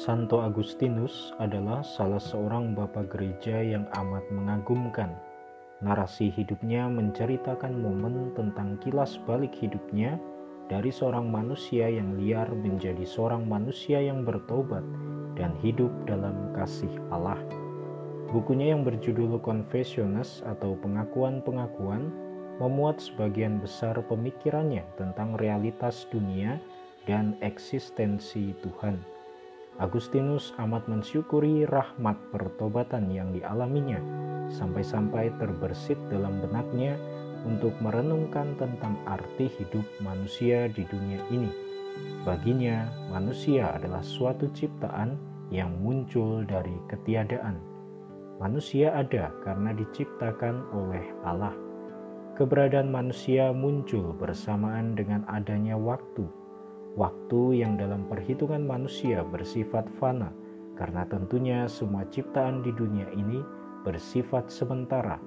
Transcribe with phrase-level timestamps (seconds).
[0.00, 5.12] Santo Agustinus adalah salah seorang bapak gereja yang amat mengagumkan.
[5.84, 10.16] Narasi hidupnya menceritakan momen tentang kilas balik hidupnya
[10.72, 14.80] dari seorang manusia yang liar menjadi seorang manusia yang bertobat
[15.36, 17.36] dan hidup dalam kasih Allah.
[18.32, 22.08] Bukunya yang berjudul Confessiones atau pengakuan-pengakuan
[22.56, 26.56] memuat sebagian besar pemikirannya tentang realitas dunia
[27.04, 29.19] dan eksistensi Tuhan.
[29.80, 33.96] Agustinus amat mensyukuri rahmat pertobatan yang dialaminya,
[34.52, 37.00] sampai-sampai terbersit dalam benaknya
[37.48, 41.48] untuk merenungkan tentang arti hidup manusia di dunia ini.
[42.28, 45.16] Baginya, manusia adalah suatu ciptaan
[45.48, 47.56] yang muncul dari ketiadaan.
[48.36, 51.56] Manusia ada karena diciptakan oleh Allah.
[52.36, 56.28] Keberadaan manusia muncul bersamaan dengan adanya waktu
[56.98, 60.34] waktu yang dalam perhitungan manusia bersifat fana,
[60.74, 63.44] karena tentunya semua ciptaan di dunia ini
[63.86, 65.20] bersifat sementara.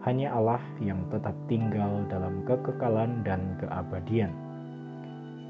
[0.00, 4.32] Hanya Allah yang tetap tinggal dalam kekekalan dan keabadian.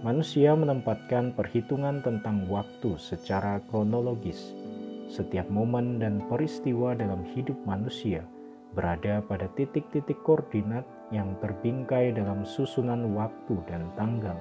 [0.02, 4.56] Manusia menempatkan perhitungan tentang waktu secara kronologis.
[5.10, 8.26] Setiap momen dan peristiwa dalam hidup manusia
[8.74, 14.38] berada pada titik-titik koordinat yang terbingkai dalam susunan waktu dan tanggal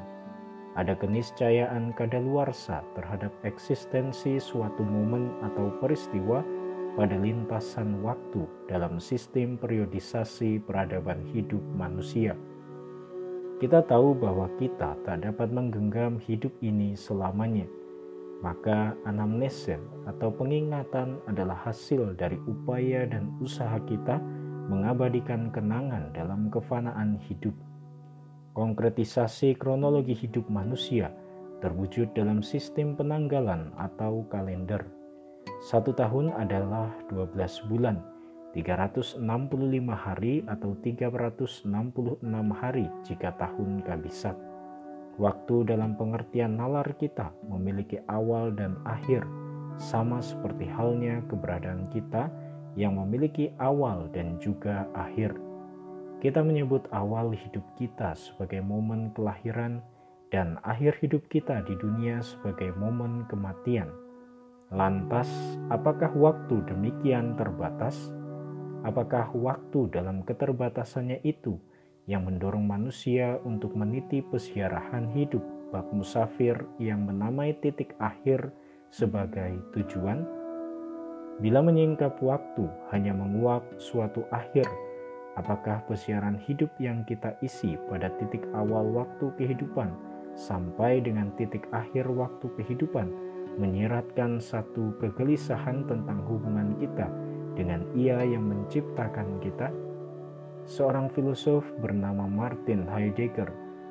[0.78, 6.46] ada keniscayaan kadaluarsa terhadap eksistensi suatu momen atau peristiwa
[6.94, 12.38] pada lintasan waktu dalam sistem periodisasi peradaban hidup manusia.
[13.60, 17.68] Kita tahu bahwa kita tak dapat menggenggam hidup ini selamanya.
[18.40, 24.16] Maka anamnesis atau pengingatan adalah hasil dari upaya dan usaha kita
[24.72, 27.52] mengabadikan kenangan dalam kefanaan hidup
[28.58, 31.14] Konkretisasi kronologi hidup manusia
[31.62, 34.82] terwujud dalam sistem penanggalan atau kalender.
[35.62, 37.36] Satu tahun adalah 12
[37.70, 38.02] bulan,
[38.58, 39.22] 365
[39.94, 41.70] hari atau 366
[42.50, 44.34] hari jika tahun kabisat.
[45.20, 49.28] Waktu dalam pengertian nalar kita memiliki awal dan akhir,
[49.78, 52.32] sama seperti halnya keberadaan kita
[52.80, 55.49] yang memiliki awal dan juga akhir.
[56.20, 59.80] Kita menyebut awal hidup kita sebagai momen kelahiran
[60.28, 63.88] dan akhir hidup kita di dunia sebagai momen kematian.
[64.68, 65.32] Lantas,
[65.72, 68.12] apakah waktu demikian terbatas?
[68.84, 71.56] Apakah waktu dalam keterbatasannya itu
[72.04, 78.52] yang mendorong manusia untuk meniti pesiarahan hidup bak musafir yang menamai titik akhir
[78.92, 80.28] sebagai tujuan?
[81.40, 84.68] Bila menyingkap waktu hanya menguap suatu akhir
[85.38, 89.94] Apakah pesiaran hidup yang kita isi pada titik awal waktu kehidupan
[90.34, 93.14] sampai dengan titik akhir waktu kehidupan
[93.60, 97.12] menyiratkan satu kegelisahan tentang hubungan kita
[97.54, 99.70] dengan Ia yang menciptakan kita?
[100.70, 103.50] Seorang filosof bernama Martin Heidegger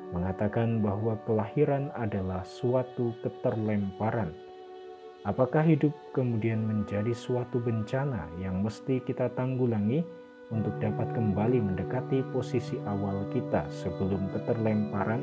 [0.09, 4.33] mengatakan bahwa kelahiran adalah suatu keterlemparan.
[5.27, 10.01] Apakah hidup kemudian menjadi suatu bencana yang mesti kita tanggulangi?
[10.49, 15.21] Untuk dapat kembali mendekati posisi awal kita sebelum keterlemparan?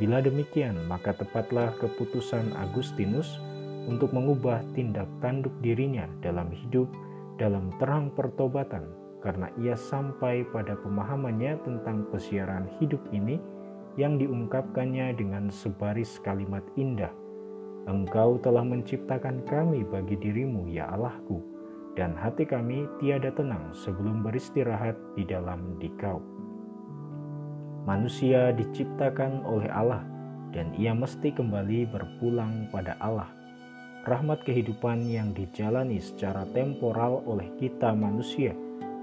[0.00, 3.40] Bila demikian, maka tepatlah keputusan Agustinus
[3.88, 6.86] untuk mengubah tindak tanduk dirinya dalam hidup
[7.40, 8.86] dalam terang pertobatan
[9.22, 13.38] karena ia sampai pada pemahamannya tentang pesiaran hidup ini
[13.94, 17.12] yang diungkapkannya dengan sebaris kalimat indah.
[17.86, 21.42] Engkau telah menciptakan kami bagi dirimu, ya Allahku,
[21.96, 26.20] dan hati kami tiada tenang sebelum beristirahat di dalam dikau.
[27.84, 30.06] Manusia diciptakan oleh Allah
[30.54, 33.28] dan ia mesti kembali berpulang pada Allah.
[34.02, 38.54] Rahmat kehidupan yang dijalani secara temporal oleh kita manusia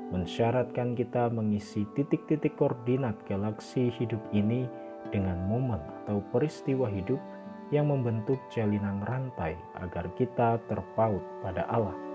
[0.10, 4.66] mensyaratkan kita mengisi titik-titik koordinat galaksi hidup ini
[5.14, 7.22] dengan momen atau peristiwa hidup
[7.70, 12.09] yang membentuk jalinan rantai agar kita terpaut pada Allah.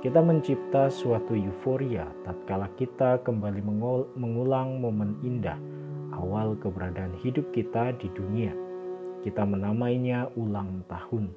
[0.00, 3.60] Kita mencipta suatu euforia tatkala kita kembali
[4.16, 5.60] mengulang momen indah
[6.16, 8.48] awal keberadaan hidup kita di dunia.
[9.20, 11.28] Kita menamainya ulang tahun.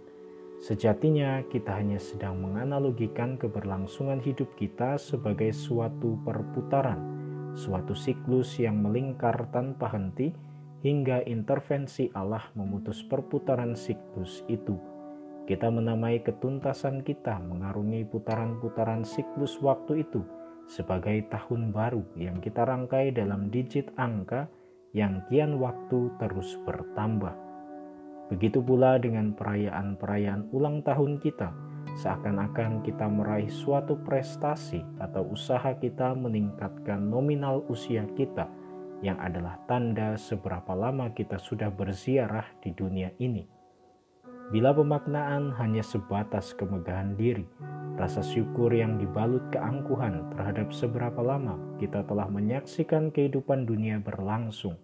[0.63, 7.03] Sejatinya kita hanya sedang menganalogikan keberlangsungan hidup kita sebagai suatu perputaran,
[7.59, 10.31] suatu siklus yang melingkar tanpa henti
[10.87, 14.92] hingga intervensi Allah memutus perputaran siklus itu
[15.43, 20.23] kita menamai ketuntasan kita mengarungi putaran-putaran siklus waktu itu
[20.71, 24.47] sebagai tahun baru yang kita rangkai dalam digit angka
[24.95, 27.35] yang kian waktu terus bertambah.
[28.31, 31.51] Begitu pula dengan perayaan-perayaan ulang tahun kita,
[31.99, 38.47] seakan-akan kita meraih suatu prestasi atau usaha kita meningkatkan nominal usia kita
[39.03, 43.52] yang adalah tanda seberapa lama kita sudah berziarah di dunia ini.
[44.51, 47.47] Bila pemaknaan hanya sebatas kemegahan diri,
[47.95, 54.75] rasa syukur yang dibalut keangkuhan terhadap seberapa lama kita telah menyaksikan kehidupan dunia berlangsung,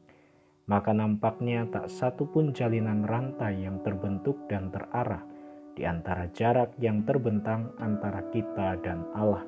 [0.69, 5.25] maka nampaknya tak satu pun jalinan rantai yang terbentuk dan terarah
[5.73, 9.41] di antara jarak yang terbentang antara kita dan Allah.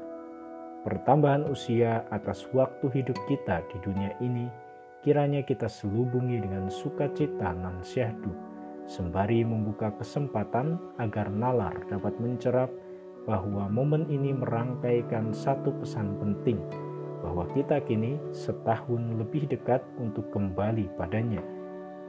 [0.82, 4.50] Pertambahan usia atas waktu hidup kita di dunia ini
[5.06, 8.34] kiranya kita selubungi dengan sukacita nan syahdu,
[8.92, 12.68] sembari membuka kesempatan agar nalar dapat mencerap
[13.24, 16.60] bahwa momen ini merangkaikan satu pesan penting
[17.24, 21.40] bahwa kita kini setahun lebih dekat untuk kembali padanya.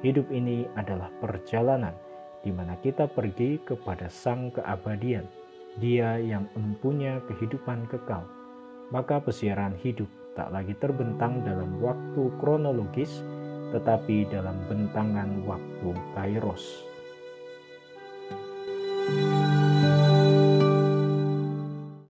[0.03, 1.95] Hidup ini adalah perjalanan
[2.43, 5.31] di mana kita pergi kepada Sang Keabadian,
[5.79, 8.27] Dia yang empunya kehidupan kekal.
[8.91, 13.23] Maka pesiaran hidup tak lagi terbentang dalam waktu kronologis,
[13.73, 16.92] tetapi dalam bentangan waktu kairos.